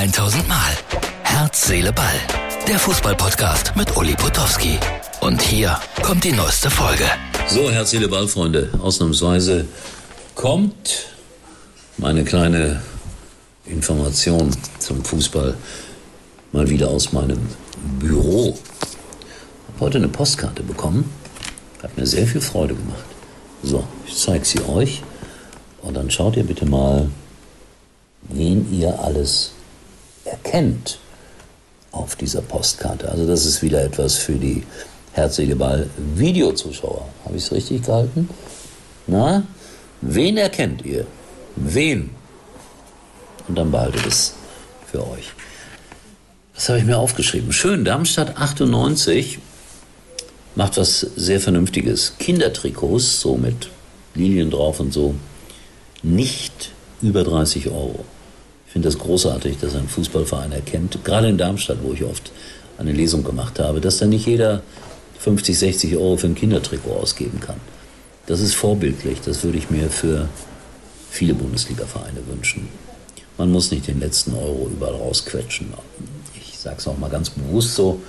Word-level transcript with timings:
1000 0.00 0.48
Mal. 0.48 0.78
Herz, 1.24 1.66
Seele, 1.66 1.92
Ball. 1.92 2.14
Der 2.66 2.78
Fußballpodcast 2.78 3.76
mit 3.76 3.94
Uli 3.98 4.14
Potowski. 4.14 4.78
Und 5.20 5.42
hier 5.42 5.78
kommt 6.02 6.24
die 6.24 6.32
neueste 6.32 6.70
Folge. 6.70 7.04
So, 7.48 7.70
Herz, 7.70 7.90
Seele, 7.90 8.08
Ball, 8.08 8.26
Freunde. 8.26 8.70
Ausnahmsweise 8.80 9.66
kommt 10.34 11.04
meine 11.98 12.24
kleine 12.24 12.80
Information 13.66 14.56
zum 14.78 15.04
Fußball 15.04 15.54
mal 16.52 16.70
wieder 16.70 16.88
aus 16.88 17.12
meinem 17.12 17.46
Büro. 17.98 18.56
Ich 18.56 19.74
habe 19.74 19.80
heute 19.80 19.98
eine 19.98 20.08
Postkarte 20.08 20.62
bekommen. 20.62 21.12
Hat 21.82 21.94
mir 21.98 22.06
sehr 22.06 22.26
viel 22.26 22.40
Freude 22.40 22.74
gemacht. 22.74 23.04
So, 23.62 23.84
ich 24.06 24.16
zeige 24.16 24.46
sie 24.46 24.64
euch. 24.64 25.02
Und 25.82 25.92
dann 25.92 26.10
schaut 26.10 26.38
ihr 26.38 26.44
bitte 26.44 26.64
mal, 26.64 27.10
wen 28.30 28.66
ihr 28.72 28.98
alles 28.98 29.52
erkennt 30.24 30.98
auf 31.92 32.16
dieser 32.16 32.42
Postkarte. 32.42 33.10
Also 33.10 33.26
das 33.26 33.44
ist 33.44 33.62
wieder 33.62 33.82
etwas 33.82 34.16
für 34.16 34.34
die 34.34 34.62
Herzliche 35.12 35.56
Ball 35.56 35.88
Videozuschauer. 36.14 37.08
Habe 37.24 37.36
ich 37.36 37.44
es 37.44 37.52
richtig 37.52 37.84
gehalten? 37.84 38.28
Na, 39.06 39.42
wen 40.00 40.36
erkennt 40.36 40.84
ihr? 40.84 41.06
Wen? 41.56 42.10
Und 43.48 43.56
dann 43.56 43.72
behaltet 43.72 44.06
es 44.06 44.34
für 44.86 45.06
euch. 45.10 45.32
Was 46.54 46.68
habe 46.68 46.78
ich 46.78 46.84
mir 46.84 46.98
aufgeschrieben? 46.98 47.52
Schön, 47.52 47.84
Darmstadt 47.84 48.36
98 48.36 49.38
macht 50.54 50.76
was 50.76 51.00
sehr 51.00 51.40
Vernünftiges. 51.40 52.14
Kindertrikots, 52.18 53.20
so 53.20 53.36
mit 53.36 53.70
Linien 54.14 54.50
drauf 54.50 54.78
und 54.78 54.92
so, 54.92 55.14
nicht 56.02 56.70
über 57.02 57.24
30 57.24 57.68
Euro. 57.68 58.04
Ich 58.70 58.72
finde 58.72 58.86
das 58.86 59.00
großartig, 59.00 59.58
dass 59.58 59.74
ein 59.74 59.88
Fußballverein 59.88 60.52
erkennt, 60.52 61.04
gerade 61.04 61.28
in 61.28 61.36
Darmstadt, 61.36 61.78
wo 61.82 61.92
ich 61.92 62.04
oft 62.04 62.30
eine 62.78 62.92
Lesung 62.92 63.24
gemacht 63.24 63.58
habe, 63.58 63.80
dass 63.80 63.98
da 63.98 64.06
nicht 64.06 64.26
jeder 64.26 64.62
50, 65.18 65.58
60 65.58 65.96
Euro 65.96 66.16
für 66.16 66.28
ein 66.28 66.36
Kindertrikot 66.36 66.92
ausgeben 66.92 67.40
kann. 67.40 67.56
Das 68.26 68.38
ist 68.38 68.54
vorbildlich, 68.54 69.22
das 69.22 69.42
würde 69.42 69.58
ich 69.58 69.70
mir 69.70 69.90
für 69.90 70.28
viele 71.10 71.34
Bundesliga-Vereine 71.34 72.20
wünschen. 72.28 72.68
Man 73.38 73.50
muss 73.50 73.72
nicht 73.72 73.88
den 73.88 73.98
letzten 73.98 74.34
Euro 74.34 74.70
überall 74.72 74.94
rausquetschen. 74.94 75.74
Ich 76.36 76.56
sage 76.56 76.76
es 76.78 76.86
auch 76.86 76.96
mal 76.96 77.10
ganz 77.10 77.30
bewusst 77.30 77.74
so, 77.74 78.00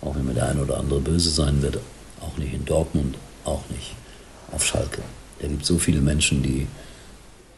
auch 0.00 0.16
wenn 0.16 0.24
mir 0.24 0.32
der 0.32 0.48
eine 0.48 0.62
oder 0.62 0.78
andere 0.78 1.00
böse 1.00 1.28
sein 1.28 1.60
wird, 1.60 1.78
auch 2.22 2.38
nicht 2.38 2.54
in 2.54 2.64
Dortmund, 2.64 3.16
auch 3.44 3.64
nicht 3.68 3.94
auf 4.50 4.64
Schalke. 4.64 5.02
Da 5.40 5.48
gibt 5.48 5.66
so 5.66 5.76
viele 5.76 6.00
Menschen, 6.00 6.42
die 6.42 6.68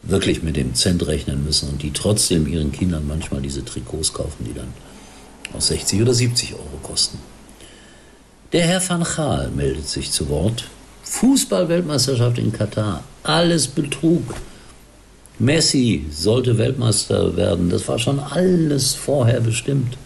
wirklich 0.02 0.42
mit 0.42 0.56
dem 0.56 0.74
Cent 0.74 1.06
rechnen 1.06 1.44
müssen 1.44 1.68
und 1.70 1.82
die 1.82 1.92
trotzdem 1.92 2.46
ihren 2.46 2.72
Kindern 2.72 3.06
manchmal 3.06 3.42
diese 3.42 3.64
Trikots 3.64 4.12
kaufen, 4.12 4.44
die 4.46 4.54
dann 4.54 4.72
aus 5.54 5.68
60 5.68 6.02
oder 6.02 6.14
70 6.14 6.54
Euro 6.54 6.78
kosten. 6.82 7.18
Der 8.52 8.66
Herr 8.66 8.88
van 8.88 9.02
Gaal 9.02 9.50
meldet 9.50 9.88
sich 9.88 10.10
zu 10.10 10.28
Wort. 10.28 10.64
Fußball-Weltmeisterschaft 11.02 12.38
in 12.38 12.52
Katar. 12.52 13.04
Alles 13.22 13.66
Betrug. 13.66 14.34
Messi 15.38 16.06
sollte 16.10 16.58
Weltmeister 16.58 17.36
werden. 17.36 17.70
Das 17.70 17.86
war 17.88 17.98
schon 17.98 18.18
alles 18.18 18.94
vorher 18.94 19.40
bestimmt, 19.40 19.96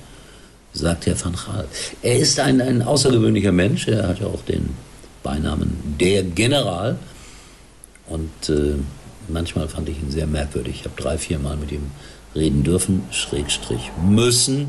sagt 0.73 1.07
Herr 1.07 1.25
van 1.25 1.35
Gaal. 1.35 1.67
Er 2.03 2.19
ist 2.19 2.39
ein, 2.41 2.61
ein 2.61 2.83
außergewöhnlicher 2.83 3.53
Mensch. 3.53 3.89
Er 3.89 4.09
hat 4.09 4.21
ja 4.21 4.27
auch 4.27 4.43
den 4.43 4.71
Beinamen 5.23 5.97
der 6.01 6.23
General. 6.25 6.99
Und 8.09 8.49
äh, 8.49 8.75
manchmal 9.33 9.69
fand 9.69 9.89
ich 9.89 9.99
ihn 9.99 10.11
sehr 10.11 10.27
merkwürdig. 10.27 10.77
Ich 10.81 10.85
habe 10.85 11.01
drei, 11.01 11.19
vier 11.19 11.39
Mal 11.39 11.57
mit 11.57 11.73
ihm 11.73 11.91
reden 12.35 12.63
dürfen, 12.63 13.03
Schrägstrich 13.11 13.91
müssen. 14.09 14.69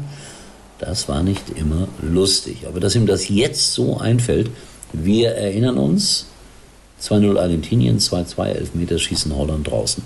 Das 0.79 1.07
war 1.07 1.23
nicht 1.23 1.43
immer 1.55 1.87
lustig. 2.01 2.65
Aber 2.67 2.79
dass 2.79 2.95
ihm 2.95 3.05
das 3.05 3.29
jetzt 3.29 3.73
so 3.73 3.97
einfällt, 3.97 4.49
wir 4.91 5.29
erinnern 5.31 5.77
uns, 5.77 6.27
2-0 7.01 7.37
Argentinien, 7.39 7.99
2-2 7.99 8.45
Elfmeterschießen 8.45 9.35
Holland 9.35 9.69
draußen. 9.69 10.03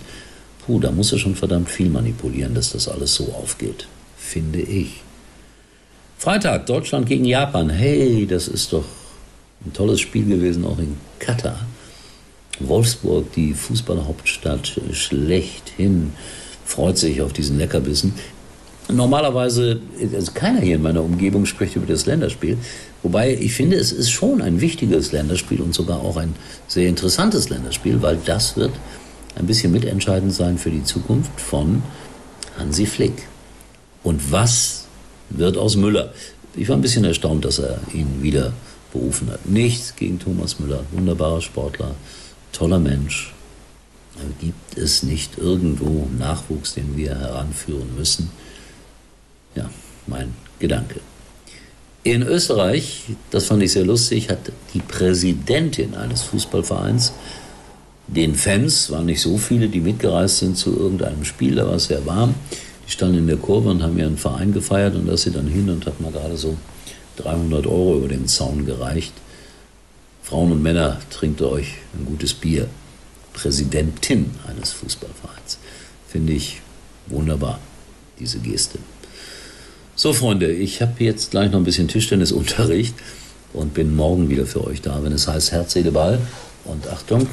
Puh, 0.65 0.79
da 0.79 0.91
muss 0.91 1.11
er 1.11 1.19
schon 1.19 1.35
verdammt 1.35 1.69
viel 1.69 1.89
manipulieren, 1.89 2.53
dass 2.53 2.71
das 2.71 2.87
alles 2.87 3.15
so 3.15 3.33
aufgeht, 3.33 3.87
finde 4.17 4.59
ich. 4.59 5.01
Freitag, 6.17 6.65
Deutschland 6.65 7.07
gegen 7.07 7.25
Japan. 7.25 7.69
Hey, 7.69 8.25
das 8.25 8.47
ist 8.47 8.73
doch 8.73 8.85
ein 9.65 9.73
tolles 9.73 9.99
Spiel 9.99 10.25
gewesen, 10.25 10.65
auch 10.65 10.79
in 10.79 10.97
Katar. 11.19 11.59
Wolfsburg, 12.59 13.31
die 13.33 13.53
Fußballhauptstadt 13.53 14.79
schlechthin, 14.91 16.13
freut 16.65 16.97
sich 16.97 17.21
auf 17.21 17.33
diesen 17.33 17.57
Leckerbissen. 17.57 18.13
Normalerweise, 18.89 19.81
also 20.13 20.31
keiner 20.31 20.61
hier 20.61 20.75
in 20.75 20.81
meiner 20.81 21.03
Umgebung 21.03 21.45
spricht 21.45 21.75
über 21.75 21.85
das 21.85 22.05
Länderspiel. 22.05 22.57
Wobei 23.03 23.33
ich 23.33 23.53
finde, 23.53 23.75
es 23.75 23.91
ist 23.91 24.11
schon 24.11 24.41
ein 24.41 24.61
wichtiges 24.61 25.11
Länderspiel 25.11 25.61
und 25.61 25.73
sogar 25.73 25.99
auch 26.01 26.17
ein 26.17 26.35
sehr 26.67 26.87
interessantes 26.87 27.49
Länderspiel, 27.49 28.01
weil 28.01 28.17
das 28.25 28.55
wird 28.55 28.71
ein 29.35 29.45
bisschen 29.45 29.71
mitentscheidend 29.71 30.33
sein 30.33 30.57
für 30.57 30.71
die 30.71 30.83
Zukunft 30.83 31.39
von 31.39 31.83
Hansi 32.57 32.85
Flick. 32.85 33.27
Und 34.03 34.31
was 34.31 34.85
wird 35.29 35.57
aus 35.57 35.75
Müller? 35.75 36.13
Ich 36.55 36.69
war 36.69 36.77
ein 36.77 36.81
bisschen 36.81 37.03
erstaunt, 37.03 37.45
dass 37.45 37.59
er 37.59 37.79
ihn 37.93 38.23
wieder 38.23 38.53
berufen 38.93 39.29
hat. 39.29 39.45
Nichts 39.45 39.95
gegen 39.95 40.17
Thomas 40.17 40.59
Müller, 40.59 40.83
wunderbarer 40.91 41.41
Sportler, 41.41 41.95
toller 42.57 42.79
Mensch. 42.79 43.33
Gibt 44.41 44.77
es 44.77 45.03
nicht 45.03 45.37
irgendwo 45.37 46.07
Nachwuchs, 46.17 46.73
den 46.73 46.97
wir 46.97 47.15
heranführen 47.19 47.95
müssen? 47.95 48.31
Ja, 49.53 49.69
mein 50.07 50.33
Gedanke. 50.57 50.99
In 52.03 52.23
Österreich, 52.23 53.03
das 53.29 53.45
fand 53.45 53.61
ich 53.61 53.73
sehr 53.73 53.85
lustig, 53.85 54.29
hat 54.29 54.51
die 54.73 54.79
Präsidentin 54.79 55.93
eines 55.95 56.23
Fußballvereins 56.23 57.13
den 58.07 58.35
Fans, 58.35 58.89
waren 58.89 59.05
nicht 59.05 59.21
so 59.21 59.37
viele, 59.37 59.67
die 59.67 59.81
mitgereist 59.81 60.37
sind 60.37 60.57
zu 60.57 60.75
irgendeinem 60.75 61.25
Spiel, 61.25 61.55
da 61.55 61.67
war 61.67 61.75
es 61.75 61.85
sehr 61.85 62.05
warm. 62.05 62.33
Die 62.87 62.91
standen 62.91 63.17
in 63.17 63.27
der 63.27 63.37
Kurve 63.37 63.69
und 63.69 63.83
haben 63.83 63.99
ihren 63.99 64.17
Verein 64.17 64.53
gefeiert 64.53 64.95
und 64.95 65.07
da 65.07 65.13
ist 65.13 65.23
sie 65.23 65.31
dann 65.31 65.47
hin 65.47 65.69
und 65.69 65.85
hat 65.85 65.99
mal 65.99 66.11
gerade 66.11 66.37
so 66.37 66.55
300 67.17 67.67
Euro 67.67 67.97
über 67.97 68.07
den 68.07 68.27
Zaun 68.27 68.65
gereicht. 68.65 69.13
Frauen 70.27 70.51
und 70.51 70.61
Männer, 70.61 70.99
trinkt 71.09 71.41
euch 71.41 71.75
ein 71.97 72.05
gutes 72.05 72.33
Bier. 72.33 72.67
Präsidentin 73.31 74.31
eines 74.45 74.73
Fußballvereins. 74.73 75.57
Finde 76.05 76.33
ich 76.33 76.59
wunderbar, 77.05 77.61
diese 78.19 78.39
Geste. 78.39 78.77
So, 79.95 80.11
Freunde, 80.11 80.51
ich 80.51 80.81
habe 80.81 81.01
jetzt 81.01 81.31
gleich 81.31 81.49
noch 81.49 81.59
ein 81.59 81.63
bisschen 81.63 81.87
Tischtennisunterricht 81.87 82.93
und 83.53 83.73
bin 83.73 83.95
morgen 83.95 84.27
wieder 84.29 84.45
für 84.45 84.65
euch 84.67 84.81
da, 84.81 85.01
wenn 85.01 85.13
es 85.13 85.29
heißt 85.29 85.53
Herz, 85.53 85.71
Seele, 85.71 85.91
Ball. 85.91 86.19
Und 86.65 86.89
Achtung, 86.89 87.29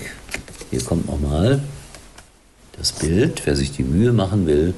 hier 0.71 0.81
kommt 0.85 1.09
nochmal 1.09 1.65
das 2.79 2.93
Bild. 2.93 3.43
Wer 3.45 3.57
sich 3.57 3.73
die 3.73 3.83
Mühe 3.83 4.13
machen 4.13 4.47
will, 4.47 4.73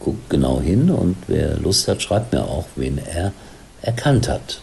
guckt 0.00 0.28
genau 0.28 0.60
hin 0.60 0.90
und 0.90 1.14
wer 1.28 1.56
Lust 1.58 1.86
hat, 1.86 2.02
schreibt 2.02 2.32
mir 2.32 2.42
auch, 2.42 2.66
wen 2.74 2.98
er 2.98 3.32
erkannt 3.80 4.28
hat. 4.28 4.60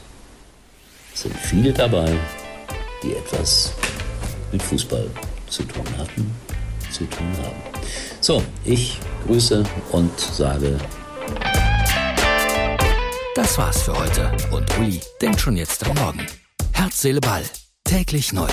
Es 1.13 1.22
sind 1.22 1.38
viele 1.38 1.72
dabei, 1.72 2.17
die 3.07 3.16
etwas 3.16 3.73
mit 4.51 4.62
Fußball 4.62 5.09
zu 5.50 5.63
tun 5.63 5.85
hatten, 5.97 6.34
zu 6.91 7.06
tun 7.06 7.28
haben. 7.38 7.56
So, 8.22 8.44
ich 8.66 9.00
grüße 9.25 9.63
und 9.91 10.19
sage. 10.19 10.78
Das 13.35 13.57
war's 13.57 13.84
für 13.84 13.97
heute 13.97 14.31
und 14.51 14.78
Uli 14.79 15.00
denkt 15.22 15.40
schon 15.40 15.56
jetzt 15.56 15.85
am 15.88 15.96
Morgen. 15.96 16.25
Herz, 16.73 17.01
Seele, 17.01 17.22
Ball. 17.22 17.44
Täglich 17.84 18.34
neu. 18.34 18.50